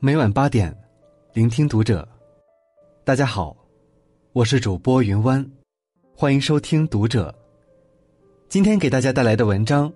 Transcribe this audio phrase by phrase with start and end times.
[0.00, 0.72] 每晚八点，
[1.32, 2.08] 聆听读者。
[3.02, 3.56] 大家好，
[4.32, 5.44] 我是主播云湾，
[6.14, 7.34] 欢迎收听读者。
[8.48, 9.92] 今天给大家带来的文章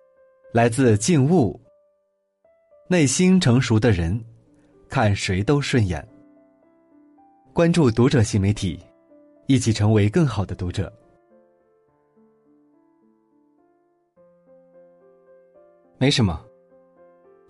[0.53, 1.59] 来自静物。
[2.89, 4.21] 内心成熟的人，
[4.89, 6.05] 看谁都顺眼。
[7.53, 8.81] 关注读者新媒体，
[9.47, 10.93] 一起成为更好的读者。
[15.97, 16.45] 没什么，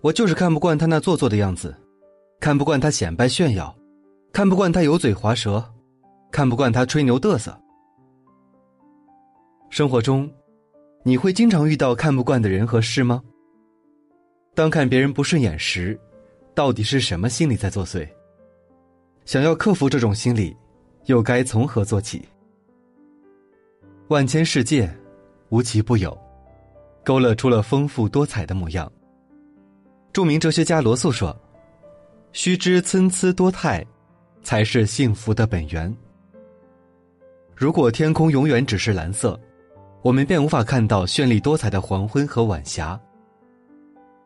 [0.01, 1.75] 我就是看不惯他那做作的样子，
[2.43, 3.73] 看不惯他显摆炫耀，
[4.33, 5.63] 看不惯他油嘴滑舌，
[6.29, 7.57] 看不惯他吹牛嘚瑟。
[9.69, 10.29] 生活中，
[11.03, 13.23] 你会经常遇到看不惯的人和事吗？
[14.53, 15.97] 当看别人不顺眼时，
[16.53, 18.05] 到底是什么心理在作祟？
[19.23, 20.53] 想要克服这种心理，
[21.05, 22.27] 又该从何做起？
[24.09, 24.93] 万千世界，
[25.47, 26.13] 无奇不有。
[27.05, 28.91] 勾勒出了丰富多彩的模样。
[30.11, 31.33] 著名哲学家罗素说
[32.33, 33.85] ：“须知参差多态，
[34.41, 35.95] 才是幸福的本源。”
[37.55, 39.39] 如果天空永远只是蓝色，
[40.01, 42.99] 我们便无法看到绚丽多彩的黄昏和晚霞。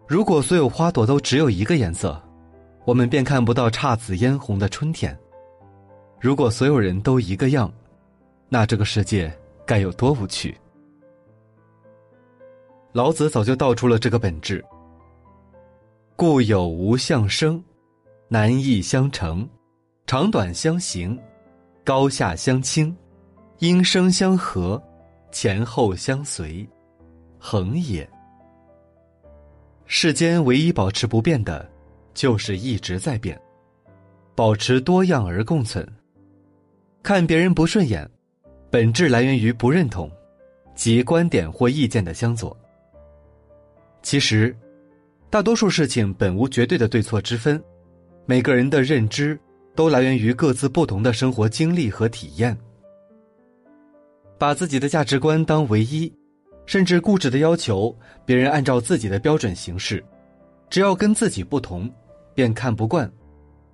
[0.08, 2.20] 如果所有花朵都只有一个颜色，
[2.86, 5.16] 我们便看不到姹紫嫣红的春天。
[6.20, 7.72] 如果所有人都一个样，
[8.48, 9.32] 那这个世界
[9.66, 10.58] 该有多无趣！
[12.94, 14.64] 老子早就道出了这个本质：
[16.16, 17.62] 故有无相生，
[18.30, 19.48] 难易相成，
[20.06, 21.18] 长短相形，
[21.86, 22.94] 高下相倾，
[23.60, 24.82] 音声相和，
[25.32, 26.68] 前后相随，
[27.40, 28.08] 恒也。
[29.86, 31.66] 世间唯一保持不变的，
[32.14, 33.40] 就是一直在变，
[34.36, 35.88] 保持多样而共存。
[37.02, 38.06] 看别人不顺眼，
[38.70, 40.12] 本质来源于不认同，
[40.76, 42.56] 及观点或意见的相左。
[44.02, 44.54] 其实，
[45.30, 47.64] 大多数事情本无绝对的对错之分，
[48.30, 49.40] 每个人的认知
[49.74, 52.56] 都来源于各自不同的生活经历和体验。
[54.38, 56.14] 把自己的价值观当唯一，
[56.66, 57.96] 甚至固执的要求
[58.26, 60.04] 别人按照自己的标准行事，
[60.70, 61.90] 只要跟自己不同，
[62.36, 63.10] 便看不惯，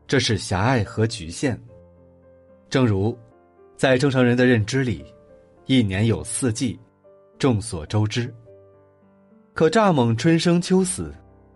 [0.06, 1.60] 这是狭隘和局限。
[2.70, 3.18] 正如，
[3.76, 5.04] 在正常人的认知里，
[5.66, 6.80] 一年有四季，
[7.40, 8.32] 众所周知。
[9.56, 11.12] 可蚱蜢春生秋死，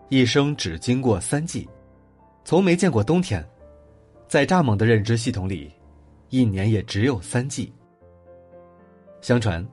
[0.10, 1.70] 一生只经过三季，
[2.48, 3.46] 从没见过冬天。
[4.26, 5.70] 在蚱蜢的认知系统里，
[6.30, 7.74] 一年也只有三季。
[9.20, 9.68] 相传，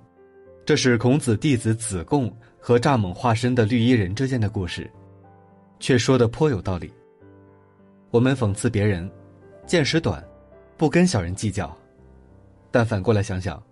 [0.67, 4.91] 这是孔子弟子子贡和蚱蜢化身的绿衣人之间的故事，
[5.79, 6.93] 却说的颇有道理。
[8.11, 9.09] 我们讽刺别人
[9.65, 10.21] 见识短，
[10.77, 11.73] 不跟小人计较，
[12.73, 13.63] 但反过来想想，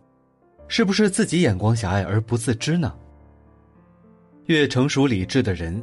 [0.69, 2.95] 是不是自己眼光狭隘而不自知呢？
[4.45, 5.83] 越成熟理智的人，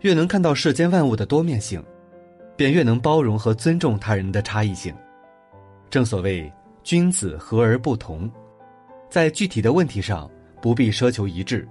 [0.00, 1.80] 越能看到世间万物的多面性，
[2.58, 4.92] 便越能包容和尊重他人的差异性。
[5.88, 6.52] 正所谓
[6.82, 8.28] 君子和而不同，
[9.08, 10.28] 在具体的问题上
[10.60, 11.66] 不必奢求一致，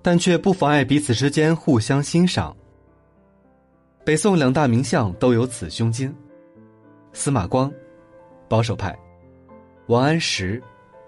[0.00, 2.56] 但却不妨碍彼此之间互相欣赏。
[4.04, 6.14] 北宋两大名相都有此胸襟：
[7.12, 7.70] 司马光，
[8.48, 8.94] 保守派；
[9.88, 10.62] 王安石，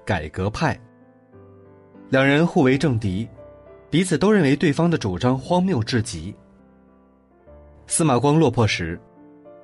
[0.04, 0.78] 改革派。
[2.10, 3.28] 两人互为政敌。
[3.90, 6.36] 彼此都认为对方的主张荒谬至极。
[7.90, 9.00] 司马光落魄时，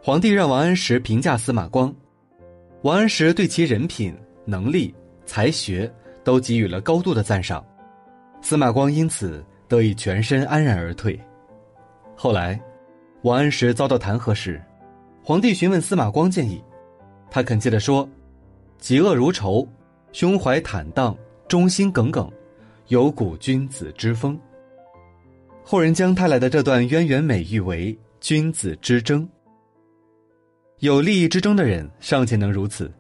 [0.03, 1.95] 皇帝让王安石评价司马光，
[2.81, 4.95] 王安石对其人品、能力、
[5.27, 5.93] 才学
[6.25, 7.63] 都给予了高度的赞赏，
[8.41, 11.21] 司马光因此得以全身安然而退。
[12.17, 12.59] 后来，
[13.25, 14.61] 王安石遭到弹劾时，
[15.23, 16.65] 皇帝询问司马光建议，
[17.31, 18.09] 他恳切地说
[18.81, 19.69] ：“嫉恶如仇，
[20.13, 21.15] 胸怀坦荡，
[21.47, 22.29] 忠心耿耿。”
[22.89, 24.39] 有古君子之风。
[25.63, 29.29] 后人将他俩的这段渊源美誉为“君子之争”。
[30.81, 32.91] 有利益之争的人尚且能如此，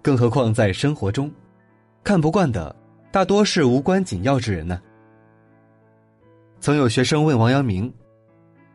[0.00, 1.28] 更何况在生活中，
[2.04, 2.74] 看不惯的
[3.10, 4.80] 大多是无关紧要之人呢？
[6.60, 7.92] 曾有学生问王阳明：“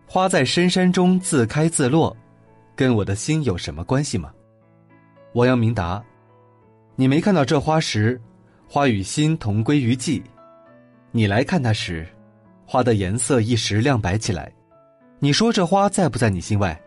[0.05, 2.13] 花在深山中自开自落，
[2.75, 4.33] 跟我的心有什么关系吗？”
[5.31, 6.03] 王阳明答
[6.97, 8.19] ：“你没看到这花时，
[8.67, 10.21] 花与心同归于寂。”
[11.13, 12.05] 你来看它时，
[12.65, 14.51] 花的颜色一时亮白起来。
[15.25, 16.79] 你说这花在不在你心外？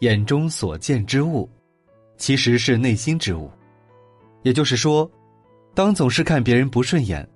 [0.00, 1.48] 眼中所见之物，
[2.18, 3.50] 其实是内心之物。
[4.42, 5.10] 也就是说，
[5.74, 7.26] 当总是看别人不顺眼，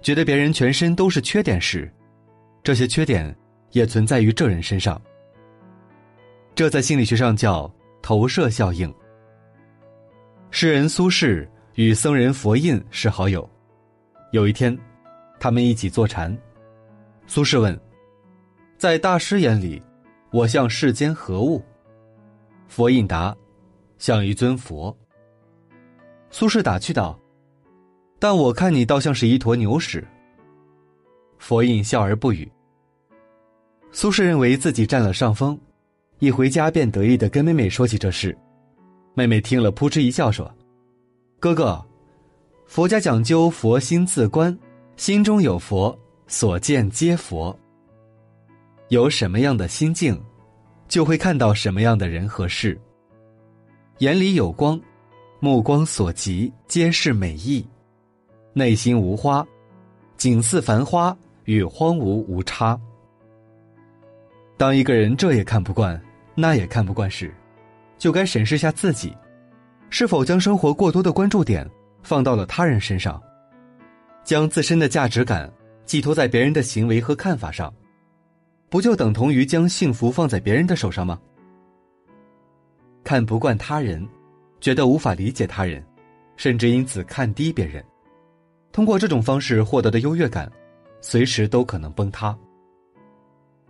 [0.00, 1.92] 觉得别人全身都是缺点时，
[2.62, 3.36] 这些缺点
[3.72, 4.98] 也存在于这人身上。
[6.54, 7.70] 这在心理学上叫
[8.00, 8.90] 投射效应。
[10.50, 13.46] 诗人苏轼与僧人佛印是好友。
[14.32, 14.74] 有一天，
[15.38, 16.34] 他们一起坐禅。
[17.26, 17.78] 苏轼问
[18.78, 19.82] ：“在大师眼里，
[20.30, 21.62] 我像世间何物？
[22.68, 23.34] 佛印答：
[23.96, 24.94] 像一尊佛。
[26.30, 27.18] 苏轼打趣道
[28.20, 30.06] ：“但我看你倒像是一坨牛屎。”
[31.38, 32.50] 佛印笑而不语。
[33.92, 35.58] 苏轼认为自己占了上风，
[36.18, 38.36] 一回家便得意的跟妹妹说起这事。
[39.14, 40.52] 妹妹听了，扑哧一笑说
[41.40, 41.82] ：“哥哥，
[42.66, 44.56] 佛家讲究佛心自观，
[44.96, 47.58] 心中有佛，所见皆佛。
[48.88, 50.20] 有什么样的心境，
[50.88, 52.78] 就会看到什么样的人和事。
[53.98, 54.80] 眼里有光，
[55.40, 57.66] 目光所及皆是美意，
[58.52, 59.46] 内心无花，
[60.16, 61.16] 景似繁花。”
[61.46, 62.76] 与荒芜无差。
[64.56, 65.96] 当一个人这也看不惯，
[66.34, 67.32] 那也看不惯时，
[67.96, 69.16] 就该审视下自己，
[69.88, 71.64] 是否将生活过多的关注点
[72.02, 73.22] 放到了他人身上，
[74.24, 75.48] 将自身的价值感
[75.84, 77.72] 寄托在别人的行为和看法上，
[78.68, 81.20] 不就等同于将幸福放在别人的手上吗？
[83.04, 84.06] 看不惯他人，
[84.60, 85.84] 觉得无法理解他人，
[86.36, 87.84] 甚至因此看低别人，
[88.72, 90.50] 通过这种方式获得的优越感。
[91.02, 92.36] 随时都可能崩塌，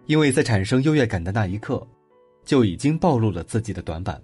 [0.06, 1.86] 因为在产生优越感的那一刻，
[2.44, 4.18] 就已经暴露了自己的短板。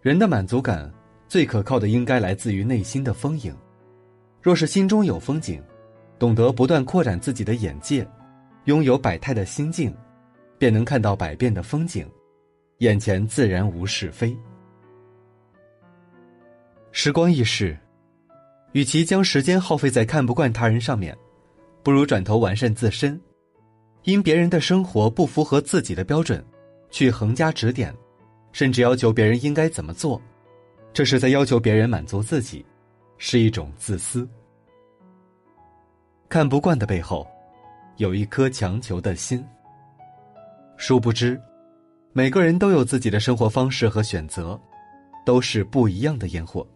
[0.00, 0.90] 人的满足感
[1.28, 3.54] 最可靠的应该来自于内心的丰盈。
[4.40, 5.62] 若是心中有风景，
[6.18, 8.06] 懂得不断扩展自己的眼界，
[8.64, 9.94] 拥有百态的心境，
[10.58, 12.08] 便能看到百变的风景，
[12.78, 14.36] 眼前自然无是非。
[16.92, 17.76] 时光易逝，
[18.72, 21.16] 与其将时间耗费在看不惯他人上面。
[21.82, 23.20] 不如转头完善自身，
[24.04, 26.44] 因别人的生活不符合自己的标准，
[26.90, 27.92] 去横加指点，
[28.52, 30.22] 甚至要求别人应该怎么做，
[30.92, 32.64] 这是在要求别人满足自己，
[33.18, 34.28] 是一种自私。
[36.28, 37.26] 看不惯的背后，
[37.96, 39.44] 有一颗强求的心。
[40.76, 41.40] 殊不知，
[42.12, 44.60] 每个人都有自己的生活方式和选择，
[45.24, 46.66] 都是不一样的烟火。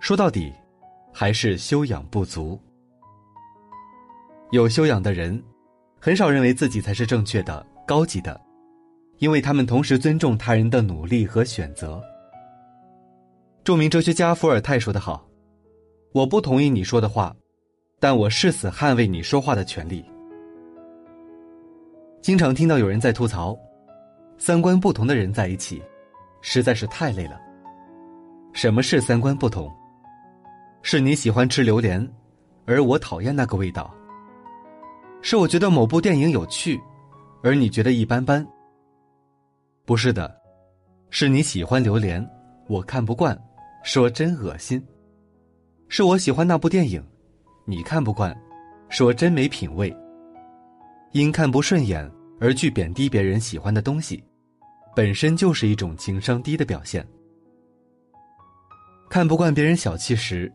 [0.00, 0.52] 说到底，
[1.12, 2.60] 还是修养不足。
[4.50, 5.42] 有修养的人，
[6.00, 8.40] 很少认为自己才是正确的、高级的，
[9.18, 12.02] 因为他们同时尊重他人的努力和选择。
[13.62, 15.26] 著名哲学家伏尔泰说得好
[16.12, 17.34] ：“我不同意你说的话，
[18.04, 20.04] 但我誓死捍卫你说话的权利。”
[22.20, 23.58] 经常听到有人在吐槽，
[24.36, 25.82] 三观不同的人在一起，
[26.42, 27.40] 实在是太累了。
[28.52, 29.74] 什么是三观不同？
[30.82, 32.06] 是你喜欢吃榴莲，
[32.66, 33.90] 而我讨厌那个味道。
[35.22, 36.78] 是我觉得某部电影有趣，
[37.42, 38.46] 而你觉得一般般。
[39.86, 40.38] 不是的，
[41.08, 42.22] 是你喜欢榴莲，
[42.68, 43.34] 我看不惯，
[43.82, 44.86] 说真恶心。
[45.88, 47.02] 是我喜欢那部电影，
[47.66, 48.36] 你看不惯，
[48.88, 49.94] 说真没品味。
[51.12, 54.22] 因看不顺眼而去贬低别人喜欢的东西，
[54.94, 57.06] 本身就是一种情商低的表现。
[59.08, 60.52] 看不惯别人小气时，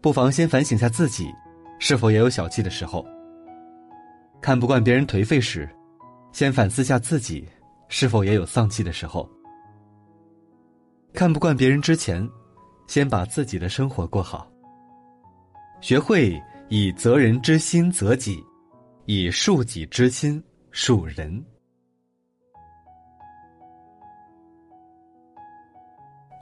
[0.00, 1.32] 不妨先反省下自己，
[1.78, 3.06] 是否也有小气的时候。
[4.42, 5.68] 看不惯别人颓废时，
[6.32, 7.48] 先反思下自己
[7.88, 9.26] 是否也有丧气的时候。
[11.14, 12.28] 看不惯别人之前，
[12.86, 14.50] 先把自己的生活过好。
[15.84, 18.42] 学会以责人之心责己，
[19.04, 20.42] 以恕己之心
[20.72, 21.44] 恕人。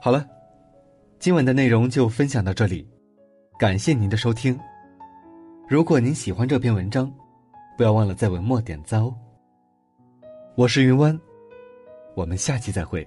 [0.01, 0.25] 好了，
[1.19, 2.87] 今晚的内容就分享到这里，
[3.59, 4.57] 感谢您的收听。
[5.67, 7.13] 如果您喜欢这篇文章，
[7.75, 9.13] 不要忘了在文末点赞哦。
[10.55, 11.19] 我是云湾，
[12.15, 13.05] 我们下期再会。